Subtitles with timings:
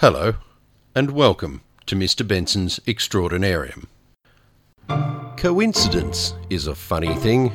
[0.00, 0.34] Hello,
[0.94, 2.28] and welcome to Mr.
[2.28, 3.86] Benson's Extraordinarium.
[5.38, 7.50] Coincidence is a funny thing.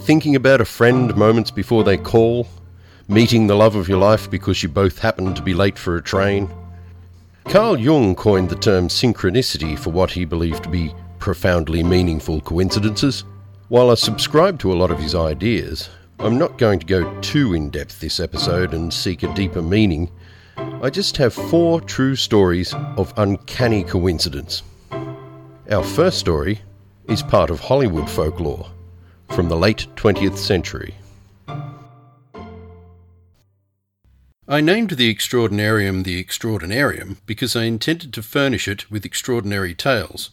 [0.00, 2.46] Thinking about a friend moments before they call,
[3.08, 6.02] meeting the love of your life because you both happen to be late for a
[6.02, 6.50] train.
[7.46, 13.24] Carl Jung coined the term synchronicity for what he believed to be profoundly meaningful coincidences.
[13.68, 15.88] While I subscribe to a lot of his ideas,
[16.18, 20.10] I'm not going to go too in depth this episode and seek a deeper meaning.
[20.84, 24.62] I just have four true stories of uncanny coincidence.
[25.70, 26.60] Our first story
[27.08, 28.68] is part of Hollywood folklore
[29.30, 30.94] from the late 20th century.
[34.46, 40.32] I named the Extraordinarium the Extraordinarium because I intended to furnish it with extraordinary tales.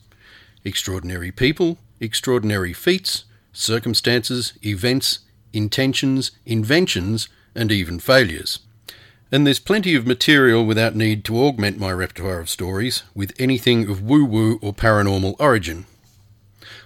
[0.65, 5.19] Extraordinary people, extraordinary feats, circumstances, events,
[5.53, 8.59] intentions, inventions, and even failures.
[9.31, 13.89] And there's plenty of material without need to augment my repertoire of stories with anything
[13.89, 15.85] of woo woo or paranormal origin.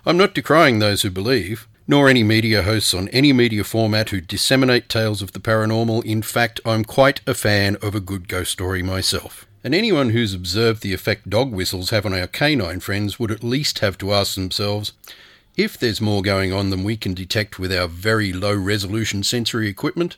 [0.06, 4.22] I'm not decrying those who believe, nor any media hosts on any media format who
[4.22, 6.06] disseminate tales of the paranormal.
[6.06, 9.48] In fact, I'm quite a fan of a good ghost story myself.
[9.64, 13.44] And anyone who's observed the effect dog whistles have on our canine friends would at
[13.44, 14.94] least have to ask themselves
[15.58, 19.68] if there's more going on than we can detect with our very low resolution sensory
[19.68, 20.18] equipment,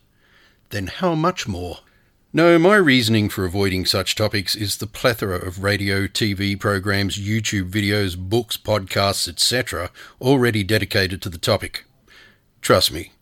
[0.71, 1.79] then how much more?
[2.33, 7.71] No, my reasoning for avoiding such topics is the plethora of radio, TV programs, YouTube
[7.71, 9.89] videos, books, podcasts, etc.,
[10.19, 11.85] already dedicated to the topic.
[12.61, 13.13] Trust me,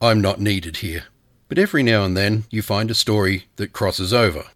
[0.00, 1.04] I'm not needed here.
[1.48, 4.46] But every now and then you find a story that crosses over.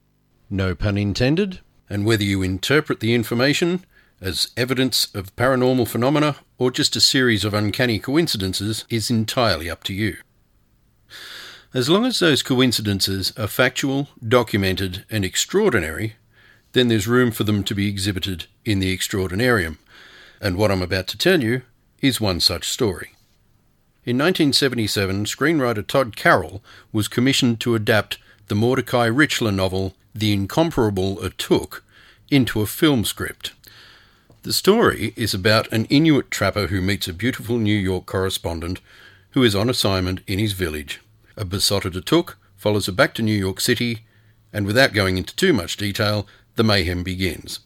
[0.49, 1.61] No pun intended.
[1.91, 3.85] And whether you interpret the information
[4.23, 9.85] as evidence of paranormal phenomena or just a series of uncanny coincidences is entirely up
[9.85, 10.17] to you.
[11.75, 16.15] As long as those coincidences are factual, documented, and extraordinary,
[16.73, 19.77] then there's room for them to be exhibited in the extraordinarium,
[20.41, 21.61] and what I'm about to tell you
[22.01, 23.11] is one such story.
[24.07, 28.17] In 1977, screenwriter Tod Carroll was commissioned to adapt
[28.47, 31.83] the Mordecai Richler novel The Incomparable Atuk
[32.31, 33.53] into a film script.
[34.43, 38.81] The story is about an Inuit trapper who meets a beautiful New York correspondent
[39.33, 41.01] who is on assignment in his village.
[41.39, 44.01] A besotted Atuk follows her back to New York City,
[44.53, 46.27] and without going into too much detail,
[46.57, 47.61] the mayhem begins.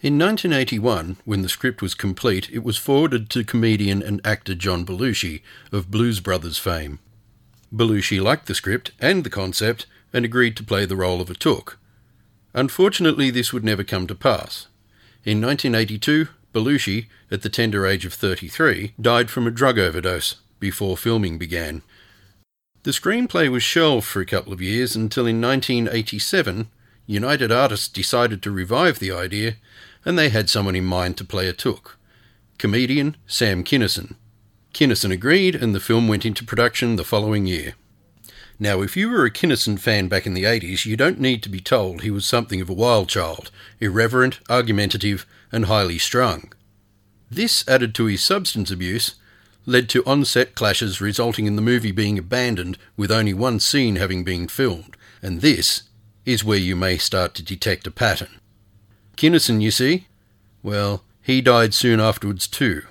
[0.00, 4.86] In 1981, when the script was complete, it was forwarded to comedian and actor John
[4.86, 7.00] Belushi of Blues Brothers fame.
[7.70, 11.34] Belushi liked the script and the concept and agreed to play the role of a
[11.34, 11.74] Atuk.
[12.54, 14.68] Unfortunately, this would never come to pass.
[15.22, 20.96] In 1982, Belushi, at the tender age of 33, died from a drug overdose before
[20.96, 21.82] filming began.
[22.88, 26.70] The screenplay was shelved for a couple of years until in 1987,
[27.04, 29.56] United Artists decided to revive the idea
[30.06, 31.96] and they had someone in mind to play Atuk
[32.56, 34.14] comedian Sam Kinison.
[34.72, 37.74] Kinison agreed and the film went into production the following year.
[38.58, 41.50] Now, if you were a Kinison fan back in the 80s, you don't need to
[41.50, 43.50] be told he was something of a wild child,
[43.80, 46.54] irreverent, argumentative, and highly strung.
[47.30, 49.16] This, added to his substance abuse,
[49.68, 53.96] led to on set clashes resulting in the movie being abandoned with only one scene
[53.96, 55.82] having been filmed, and this
[56.24, 58.40] is where you may start to detect a pattern.
[59.18, 60.06] Kinison, you see?
[60.62, 62.86] Well, he died soon afterwards too.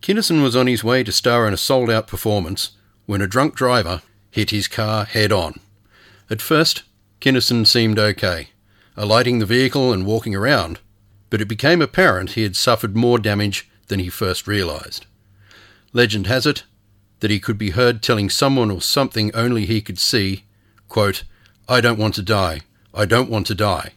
[0.00, 2.70] Kinison was on his way to star in a sold out performance
[3.06, 5.58] when a drunk driver hit his car head on.
[6.30, 6.84] At first,
[7.20, 8.50] Kinison seemed okay,
[8.96, 10.78] alighting the vehicle and walking around,
[11.30, 15.06] but it became apparent he had suffered more damage than he first realized.
[15.94, 16.64] Legend has it
[17.20, 20.44] that he could be heard telling someone or something only he could see,
[20.88, 21.24] quote,
[21.66, 22.60] I don't want to die.
[22.92, 23.92] I don't want to die.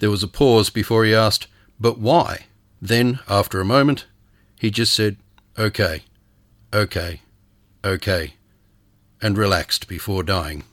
[0.00, 1.46] There was a pause before he asked,
[1.78, 2.46] But why?
[2.82, 4.06] Then, after a moment,
[4.58, 5.18] he just said,
[5.56, 6.02] Okay,
[6.74, 7.20] okay,
[7.84, 8.34] okay
[9.24, 10.64] and relaxed before dying.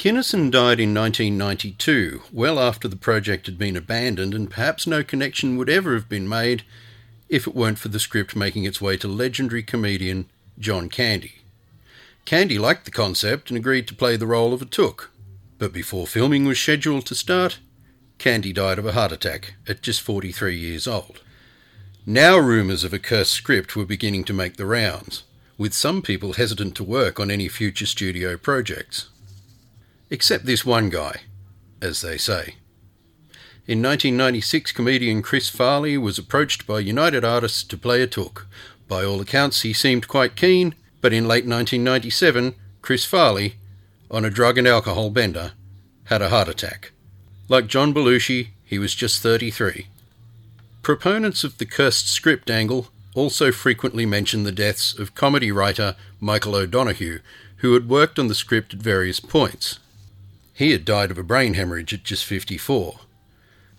[0.00, 5.56] Kinison died in 1992, well after the project had been abandoned, and perhaps no connection
[5.56, 6.64] would ever have been made
[7.32, 10.26] if it weren't for the script making its way to legendary comedian
[10.58, 11.36] John Candy.
[12.26, 15.08] Candy liked the concept and agreed to play the role of Atuk,
[15.56, 17.58] but before filming was scheduled to start,
[18.18, 21.22] Candy died of a heart attack at just 43 years old.
[22.04, 25.24] Now rumours of a cursed script were beginning to make the rounds
[25.56, 29.08] with some people hesitant to work on any future studio projects.
[30.10, 31.22] Except this one guy,
[31.80, 32.56] as they say.
[33.64, 38.44] In 1996, comedian Chris Farley was approached by United Artists to play Atuk.
[38.88, 43.54] By all accounts, he seemed quite keen, but in late 1997, Chris Farley,
[44.10, 45.52] on a drug and alcohol bender,
[46.06, 46.90] had a heart attack.
[47.48, 49.86] Like John Belushi, he was just 33.
[50.82, 56.56] Proponents of the cursed script angle also frequently mention the deaths of comedy writer Michael
[56.56, 57.20] O'Donoghue,
[57.58, 59.78] who had worked on the script at various points.
[60.52, 62.98] He had died of a brain hemorrhage at just 54.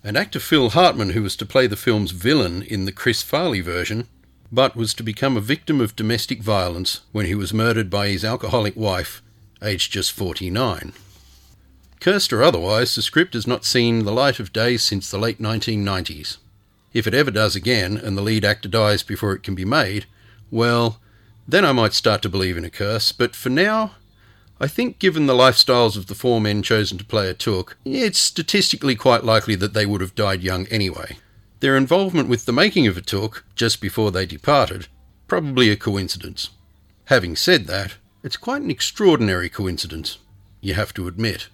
[0.04, 3.62] And actor Phil Hartman, who was to play the film's villain in the Chris Farley
[3.62, 4.08] version,
[4.52, 8.26] but was to become a victim of domestic violence when he was murdered by his
[8.26, 9.22] alcoholic wife,
[9.62, 10.92] aged just 49.
[12.02, 15.40] Cursed or otherwise, the script has not seen the light of day since the late
[15.40, 16.38] 1990s.
[16.94, 20.06] If it ever does again and the lead actor dies before it can be made,
[20.52, 21.00] well,
[21.48, 23.96] then I might start to believe in a curse, but for now,
[24.60, 28.96] I think given the lifestyles of the four men chosen to play Atuk, it's statistically
[28.96, 31.18] quite likely that they would have died young anyway.
[31.60, 34.88] Their involvement with the making of Atuk, just before they departed,
[35.28, 36.50] probably a coincidence.
[37.06, 40.20] Having said that, it's quite an extraordinary coincidence,
[40.62, 41.50] you have to admit.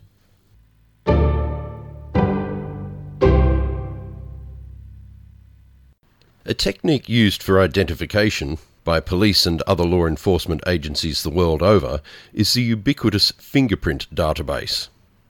[6.45, 8.57] A technique used for identification
[8.89, 12.01] by police and other law enforcement agencies the world over
[12.33, 14.87] is the ubiquitous fingerprint database.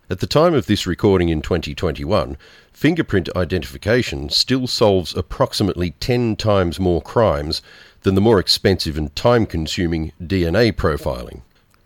[0.10, 2.38] At the time of this recording in 2021,
[2.72, 7.62] fingerprint identification still solves approximately 10 times more crimes
[8.04, 11.42] than the more expensive and time consuming DNA profiling.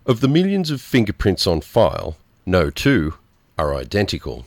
[0.06, 2.16] Of the millions of fingerprints on file,
[2.46, 3.14] no two
[3.58, 4.44] are identical.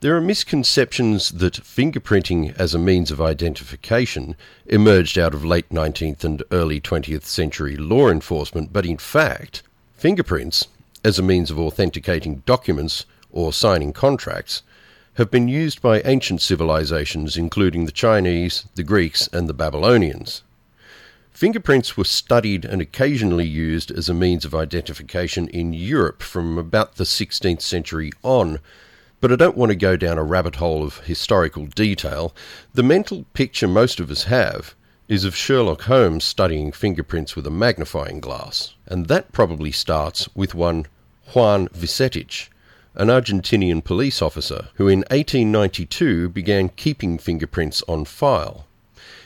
[0.00, 6.24] There are misconceptions that fingerprinting as a means of identification emerged out of late 19th
[6.24, 9.62] and early 20th century law enforcement, but in fact,
[9.92, 10.68] fingerprints
[11.04, 14.62] as a means of authenticating documents or signing contracts
[15.14, 20.42] have been used by ancient civilizations, including the Chinese, the Greeks, and the Babylonians.
[21.30, 26.94] Fingerprints were studied and occasionally used as a means of identification in Europe from about
[26.94, 28.60] the 16th century on
[29.20, 32.34] but I don't want to go down a rabbit hole of historical detail.
[32.72, 34.74] The mental picture most of us have
[35.08, 40.54] is of Sherlock Holmes studying fingerprints with a magnifying glass, and that probably starts with
[40.54, 40.86] one
[41.34, 42.48] Juan Vucetich,
[42.94, 48.66] an Argentinian police officer who in 1892 began keeping fingerprints on file.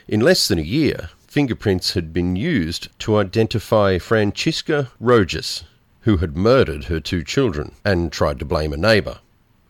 [0.08, 5.64] In less than a year, fingerprints had been used to identify Francisca Rojas,
[6.00, 9.20] who had murdered her two children and tried to blame a neighbour.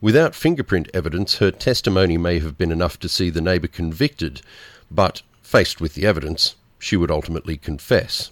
[0.05, 4.43] Without fingerprint evidence, her testimony may have been enough to see the neighbour convicted,
[4.91, 8.31] but, faced with the evidence, she would ultimately confess.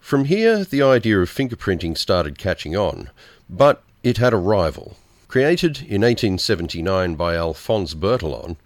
[0.00, 3.10] From here, the idea of fingerprinting started catching on,
[3.48, 4.96] but it had a rival.
[5.28, 8.56] Created in 1879 by Alphonse Bertillon,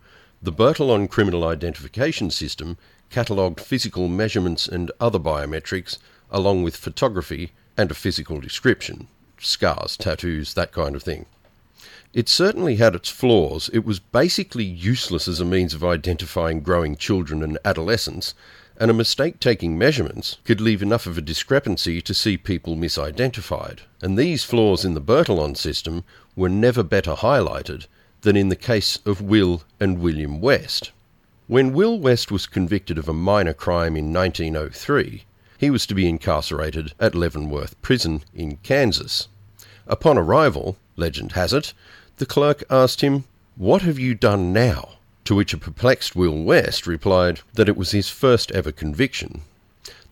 [0.40, 2.78] the Bertillon Criminal Identification System
[3.10, 5.98] catalogued physical measurements and other biometrics,
[6.30, 9.08] along with photography and a physical description
[9.38, 11.26] scars, tattoos, that kind of thing.
[12.12, 13.70] It certainly had its flaws.
[13.72, 18.34] It was basically useless as a means of identifying growing children and adolescents,
[18.76, 23.80] and a mistake taking measurements could leave enough of a discrepancy to see people misidentified.
[24.02, 26.02] And these flaws in the Bertillon system
[26.34, 27.86] were never better highlighted
[28.22, 30.90] than in the case of Will and William West.
[31.46, 35.24] When Will West was convicted of a minor crime in 1903,
[35.58, 39.28] he was to be incarcerated at Leavenworth Prison in Kansas.
[39.86, 41.72] Upon arrival, legend has it,
[42.20, 43.24] the clerk asked him,
[43.56, 44.90] What have you done now?
[45.24, 49.40] To which a perplexed Will West replied that it was his first ever conviction.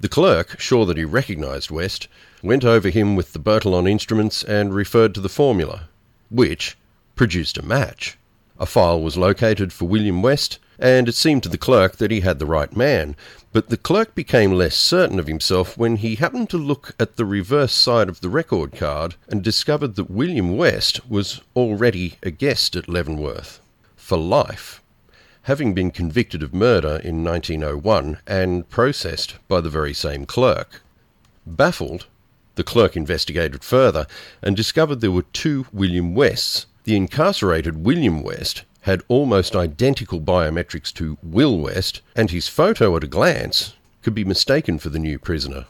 [0.00, 2.08] The clerk, sure that he recognised West,
[2.42, 5.90] went over him with the Bertillon instruments and referred to the formula,
[6.30, 6.78] which
[7.14, 8.16] produced a match.
[8.58, 12.20] A file was located for William West, and it seemed to the clerk that he
[12.20, 13.16] had the right man,
[13.52, 17.24] but the clerk became less certain of himself when he happened to look at the
[17.24, 22.76] reverse side of the record card and discovered that William West was already a guest
[22.76, 23.60] at Leavenworth
[23.96, 24.82] for life,
[25.42, 30.82] having been convicted of murder in 1901 and processed by the very same clerk.
[31.46, 32.06] Baffled,
[32.54, 34.06] the clerk investigated further
[34.42, 36.66] and discovered there were two William Wests.
[36.84, 43.04] The incarcerated William West had almost identical biometrics to Will West, and his photo at
[43.04, 45.66] a glance could be mistaken for the new prisoner.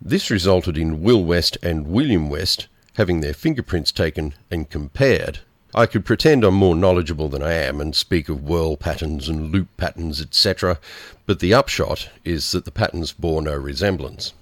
[0.00, 5.38] This resulted in Will West and William West having their fingerprints taken and compared.
[5.74, 9.50] I could pretend I'm more knowledgeable than I am and speak of whirl patterns and
[9.50, 10.78] loop patterns, etc.,
[11.24, 14.34] but the upshot is that the patterns bore no resemblance.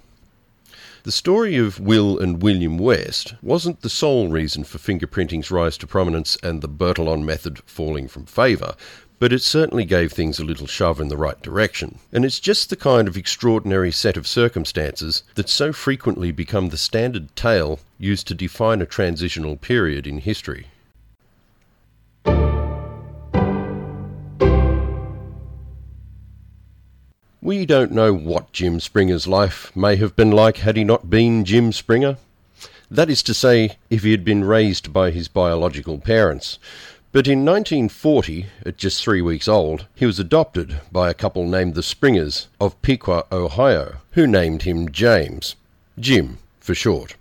[1.03, 5.87] The story of Will and William West wasn't the sole reason for fingerprinting's rise to
[5.87, 8.75] prominence and the Bertillon method falling from favour,
[9.17, 11.97] but it certainly gave things a little shove in the right direction.
[12.11, 16.77] And it's just the kind of extraordinary set of circumstances that so frequently become the
[16.77, 20.67] standard tale used to define a transitional period in history.
[27.51, 31.43] We don't know what Jim Springer's life may have been like had he not been
[31.43, 32.15] Jim Springer.
[32.89, 36.59] That is to say, if he had been raised by his biological parents.
[37.11, 41.75] But in 1940, at just three weeks old, he was adopted by a couple named
[41.75, 45.57] the Springers of Piqua, Ohio, who named him James.
[45.99, 47.15] Jim, for short.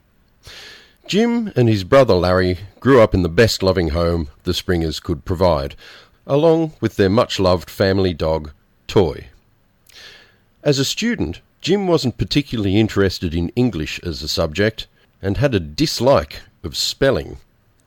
[1.08, 5.24] Jim and his brother Larry grew up in the best loving home the Springers could
[5.24, 5.74] provide,
[6.24, 8.52] along with their much loved family dog,
[8.86, 9.29] Toy.
[10.62, 14.88] As a student, Jim wasn't particularly interested in English as a subject
[15.22, 17.38] and had a dislike of spelling.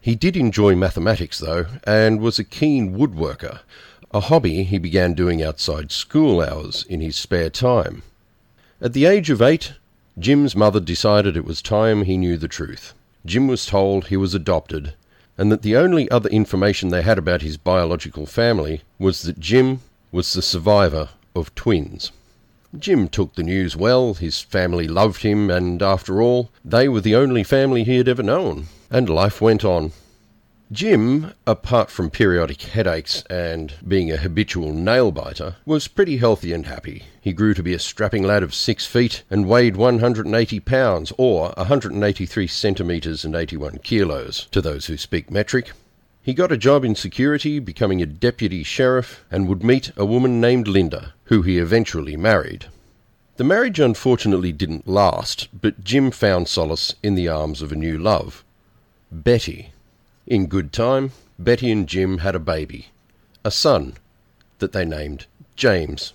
[0.02, 3.60] He did enjoy mathematics, though, and was a keen woodworker,
[4.12, 8.02] a hobby he began doing outside school hours in his spare time.
[8.82, 9.74] At the age of eight,
[10.18, 12.96] Jim's mother decided it was time he knew the truth.
[13.24, 14.96] Jim was told he was adopted,
[15.38, 19.82] and that the only other information they had about his biological family was that Jim
[20.12, 22.12] was the survivor of twins.
[22.80, 27.16] Jim took the news well, his family loved him, and after all, they were the
[27.16, 29.92] only family he had ever known, and life went on.
[30.72, 36.66] Jim, apart from periodic headaches and being a habitual nail biter, was pretty healthy and
[36.66, 37.04] happy.
[37.22, 41.54] He grew to be a strapping lad of six feet and weighed 180 pounds, or
[41.58, 45.74] 183 centimetres and 81 kilos, to those who speak metric.
[46.24, 50.40] He got a job in security, becoming a deputy sheriff, and would meet a woman
[50.40, 52.68] named Linda, who he eventually married.
[53.38, 57.98] The marriage unfortunately didn't last, but Jim found solace in the arms of a new
[57.98, 58.44] love
[59.12, 59.74] Betty.
[60.28, 62.90] In good time, Betty and Jim had a baby,
[63.44, 63.96] a son,
[64.60, 65.26] that they named
[65.56, 66.14] James.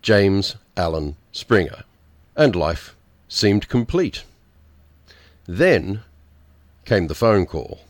[0.00, 1.84] James Allen Springer.
[2.34, 2.96] And life
[3.28, 4.22] seemed complete.
[5.44, 6.00] Then
[6.86, 7.80] came the phone call.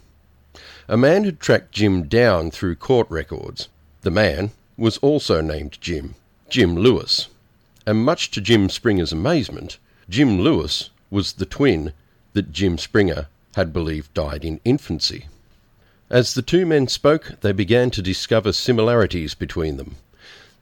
[0.89, 3.69] A man had tracked Jim down through court records.
[4.01, 6.17] The man was also named Jim,
[6.49, 7.29] Jim Lewis.
[7.87, 9.77] And much to Jim Springer's amazement,
[10.09, 11.93] Jim Lewis was the twin
[12.33, 15.27] that Jim Springer had believed died in infancy.
[16.09, 19.97] As the two men spoke, they began to discover similarities between them.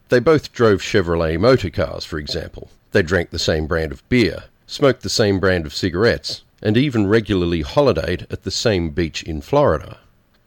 [0.08, 2.68] They both drove Chevrolet motor cars, for example.
[2.90, 7.06] They drank the same brand of beer, smoked the same brand of cigarettes, and even
[7.06, 9.98] regularly holidayed at the same beach in Florida.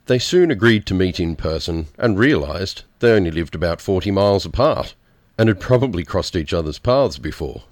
[0.07, 4.45] They soon agreed to meet in person and realised they only lived about 40 miles
[4.45, 4.95] apart
[5.39, 7.63] and had probably crossed each other's paths before.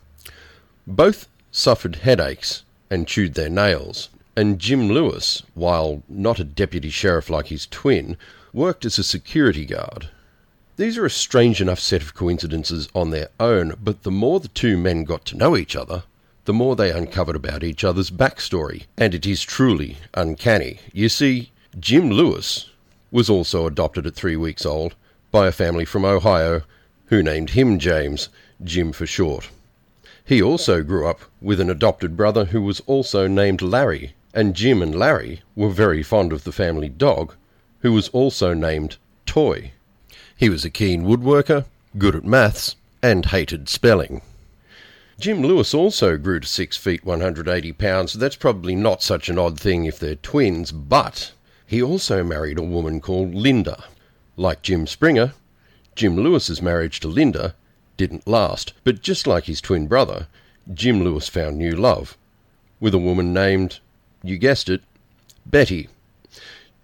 [0.88, 4.08] Both suffered headaches and chewed their nails,
[4.38, 8.16] and Jim Lewis, while not a deputy sheriff like his twin,
[8.54, 10.08] worked as a security guard.
[10.78, 14.48] These are a strange enough set of coincidences on their own, but the more the
[14.48, 16.04] two men got to know each other,
[16.46, 20.80] the more they uncovered about each other's backstory, and it is truly uncanny.
[20.94, 22.70] You see, Jim Lewis
[23.12, 24.96] was also adopted at three weeks old
[25.32, 26.62] by a family from Ohio
[27.08, 28.30] who named him James,
[28.64, 29.50] Jim for short.
[30.24, 34.82] He also grew up with an adopted brother who was also named Larry, and Jim
[34.82, 37.34] and Larry were very fond of the family dog,
[37.80, 39.72] who was also named Toy.
[40.36, 41.66] He was a keen woodworker,
[41.98, 44.22] good at maths, and hated spelling.
[45.20, 49.60] Jim Lewis also grew to six feet 180 pounds, that's probably not such an odd
[49.60, 51.32] thing if they're twins, but
[51.66, 53.84] he also married a woman called Linda.
[54.36, 55.34] Like Jim Springer,
[55.98, 57.56] Jim Lewis's marriage to Linda
[57.98, 60.28] didn't last, but just like his twin brother,
[60.72, 62.16] Jim Lewis found new love
[62.80, 63.80] with a woman named,
[64.22, 64.84] you guessed it,
[65.48, 65.90] Betty.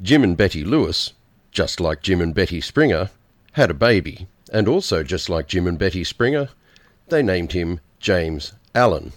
[0.02, 1.14] Jim and Betty Lewis,
[1.52, 3.12] just like Jim and Betty Springer,
[3.52, 6.50] had a baby, and also just like Jim and Betty Springer,
[7.10, 9.14] they named him James Allen.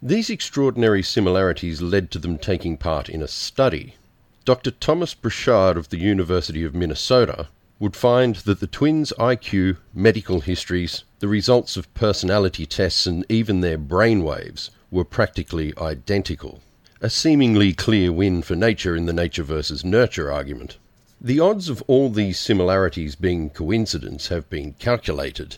[0.00, 3.96] These extraordinary similarities led to them taking part in a study
[4.44, 4.70] Dr.
[4.70, 7.48] Thomas Bouchard of the University of Minnesota
[7.78, 13.60] would find that the twins' IQ, medical histories, the results of personality tests, and even
[13.60, 16.60] their brain waves were practically identical.
[17.00, 20.78] A seemingly clear win for nature in the nature versus nurture argument.
[21.20, 25.56] The odds of all these similarities being coincidence have been calculated.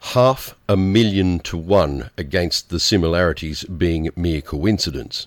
[0.00, 5.26] Half a million to one against the similarities being mere coincidence.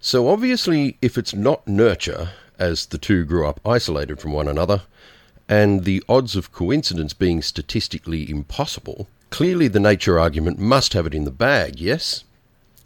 [0.00, 2.30] So obviously, if it's not nurture,
[2.62, 4.82] as the two grew up isolated from one another,
[5.48, 11.14] and the odds of coincidence being statistically impossible, clearly the nature argument must have it
[11.14, 12.22] in the bag, yes?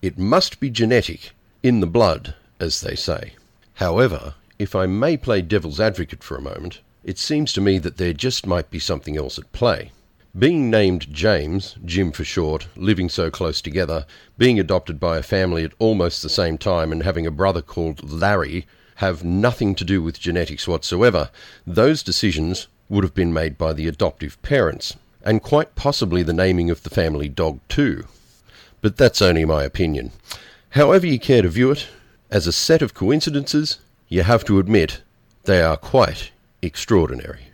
[0.01, 3.35] It must be genetic, in the blood, as they say.
[3.75, 7.99] However, if I may play devil's advocate for a moment, it seems to me that
[7.99, 9.93] there just might be something else at play.
[10.39, 14.07] Being named James, Jim for short, living so close together,
[14.39, 18.11] being adopted by a family at almost the same time, and having a brother called
[18.11, 21.31] Larry have nothing to do with genetics whatsoever.
[21.67, 26.71] Those decisions would have been made by the adoptive parents, and quite possibly the naming
[26.71, 28.05] of the family dog too.
[28.81, 30.13] But that's only my opinion.
[30.71, 31.89] However you care to view it,
[32.31, 35.03] as a set of coincidences, you have to admit
[35.45, 36.31] they are quite
[36.63, 37.49] extraordinary.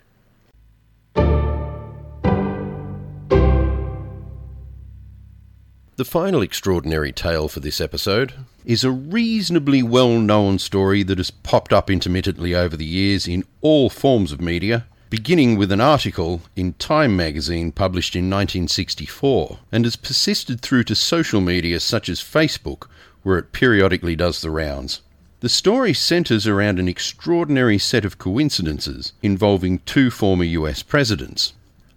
[6.03, 11.31] The final extraordinary tale for this episode is a reasonably well known story that has
[11.31, 16.43] popped up intermittently over the years in all forms of media, beginning with an article
[16.57, 22.19] in Time magazine published in 1964 and has persisted through to social media such as
[22.19, 22.89] Facebook,
[23.23, 25.03] where it periodically does the rounds.
[25.39, 31.53] The story centres around an extraordinary set of coincidences involving two former US presidents.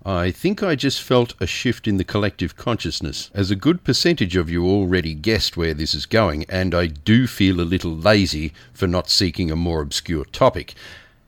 [0.08, 4.36] I think I just felt a shift in the collective consciousness, as a good percentage
[4.36, 8.54] of you already guessed where this is going, and I do feel a little lazy
[8.72, 10.76] for not seeking a more obscure topic.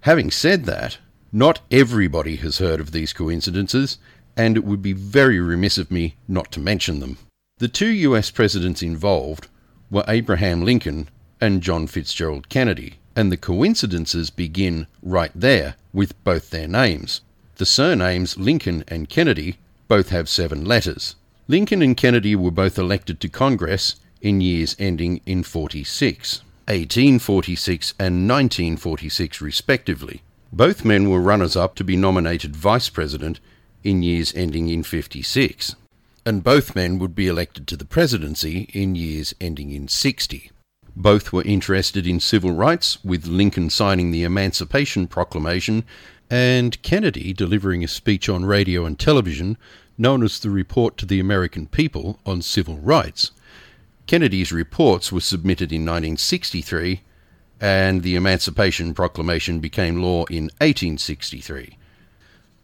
[0.01, 0.99] Having said that,
[1.31, 3.97] not everybody has heard of these coincidences,
[4.35, 7.17] and it would be very remiss of me not to mention them.
[7.57, 9.47] The two US presidents involved
[9.89, 11.09] were Abraham Lincoln
[11.41, 17.21] and John Fitzgerald Kennedy, and the coincidences begin right there with both their names.
[17.57, 21.15] The surnames Lincoln and Kennedy both have seven letters.
[21.47, 28.29] Lincoln and Kennedy were both elected to Congress in years ending in 46, 1846 and
[28.29, 30.21] 1946 respectively.
[30.53, 33.39] Both men were runners up to be nominated vice president
[33.83, 35.75] in years ending in 56,
[36.27, 40.51] and both men would be elected to the presidency in years ending in 60.
[40.95, 45.83] Both were interested in civil rights, with Lincoln signing the Emancipation Proclamation
[46.29, 49.57] and Kennedy delivering a speech on radio and television
[49.97, 53.31] known as the Report to the American People on Civil Rights.
[54.05, 57.01] Kennedy's reports were submitted in 1963,
[57.59, 61.77] and the Emancipation Proclamation became law in 1863.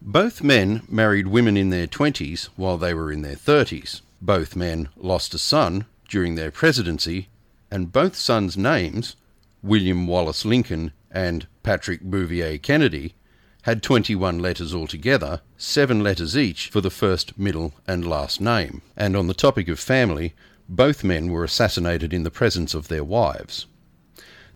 [0.02, 4.02] Both men married women in their 20s while they were in their 30s.
[4.22, 7.30] Both men lost a son during their presidency,
[7.72, 9.16] and both sons' names,
[9.64, 13.16] William Wallace Lincoln and Patrick Bouvier Kennedy,
[13.64, 18.82] had 21 letters altogether, seven letters each for the first, middle, and last name.
[18.98, 20.34] And on the topic of family,
[20.68, 23.66] both men were assassinated in the presence of their wives.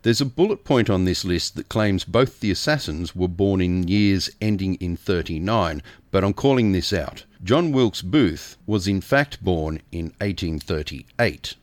[0.04, 3.88] There's a bullet point on this list that claims both the assassins were born in
[3.88, 7.24] years ending in 39, but I'm calling this out.
[7.44, 11.56] John Wilkes Booth was in fact born in 1838.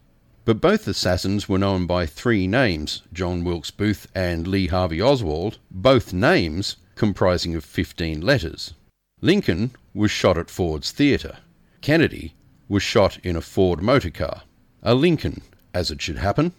[0.47, 5.59] But both assassins were known by three names John Wilkes Booth and Lee Harvey Oswald,
[5.71, 8.75] both names comprising of 15 letters.
[9.21, 11.39] Lincoln was shot at Ford's Theatre.
[11.81, 12.35] Kennedy
[12.69, 14.43] was shot in a Ford motor car.
[14.83, 16.53] A Lincoln, as it should happen.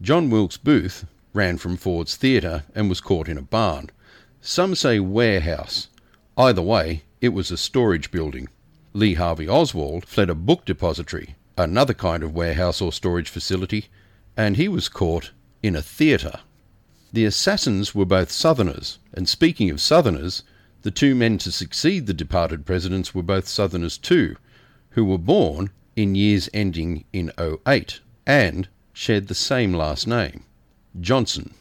[0.00, 3.90] John Wilkes Booth ran from Ford's Theatre and was caught in a barn.
[4.40, 5.88] Some say warehouse.
[6.36, 8.48] Either way, it was a storage building.
[8.92, 13.86] Lee Harvey Oswald fled a book depository, another kind of warehouse or storage facility,
[14.36, 16.40] and he was caught in a theatre.
[17.10, 20.42] The assassins were both Southerners, and speaking of Southerners,
[20.82, 24.36] the two men to succeed the departed presidents were both Southerners too,
[24.90, 30.44] who were born in years ending in 08 and shared the same last name,
[31.00, 31.54] Johnson.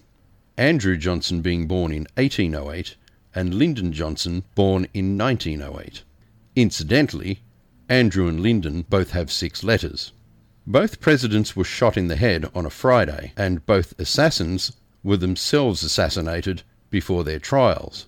[0.58, 2.96] Andrew Johnson being born in 1808
[3.34, 6.04] and Lyndon Johnson born in 1908.
[6.56, 7.40] Incidentally,
[7.88, 10.12] Andrew and Lyndon both have six letters.
[10.66, 14.74] Both presidents were shot in the head on a Friday, and both assassins
[15.08, 18.08] were themselves assassinated before their trials.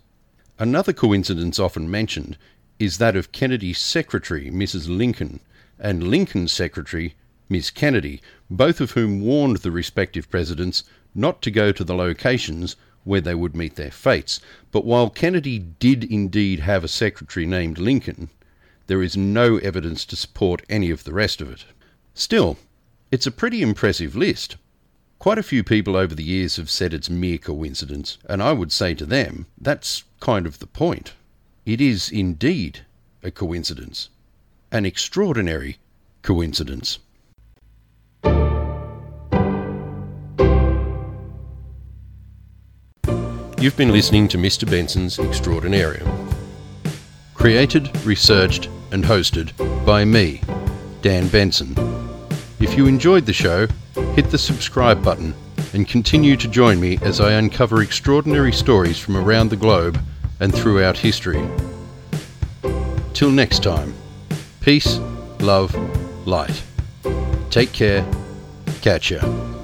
[0.59, 2.38] Another coincidence often mentioned
[2.77, 4.89] is that of Kennedy's secretary, Mrs.
[4.89, 5.39] Lincoln,
[5.79, 7.15] and Lincoln's secretary,
[7.47, 10.83] Miss Kennedy, both of whom warned the respective presidents
[11.15, 14.41] not to go to the locations where they would meet their fates.
[14.69, 18.29] But while Kennedy did indeed have a secretary named Lincoln,
[18.88, 21.63] there is no evidence to support any of the rest of it.
[22.13, 22.57] Still,
[23.09, 24.57] it's a pretty impressive list.
[25.19, 28.71] Quite a few people over the years have said it's mere coincidence, and I would
[28.71, 31.12] say to them, that's kind of the point.
[31.65, 32.86] It is indeed
[33.21, 34.08] a coincidence.
[34.71, 35.77] An extraordinary
[36.21, 36.99] coincidence.
[43.62, 44.69] You've been listening to Mr.
[44.69, 46.34] Benson's Extraordinarium.
[47.34, 49.51] Created, researched, and hosted
[49.86, 50.41] by me,
[51.01, 51.75] Dan Benson.
[52.62, 53.67] If you enjoyed the show,
[54.19, 55.34] hit the subscribe button
[55.73, 59.97] and continue to join me as I uncover extraordinary stories from around the globe
[60.41, 61.41] and throughout history.
[63.13, 63.93] Till next time,
[64.60, 64.97] peace,
[65.39, 65.73] love,
[66.27, 66.62] light.
[67.49, 68.05] Take care.
[68.82, 69.58] Catch ya.